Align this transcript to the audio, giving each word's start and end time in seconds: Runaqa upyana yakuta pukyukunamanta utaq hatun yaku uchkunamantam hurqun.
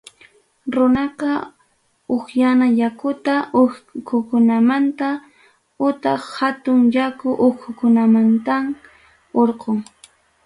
Runaqa 0.73 1.31
upyana 2.15 2.65
yakuta 2.79 3.33
pukyukunamanta 3.53 5.07
utaq 5.87 6.21
hatun 6.37 6.79
yaku 6.95 7.27
uchkunamantam 7.47 8.63
hurqun. 9.35 9.77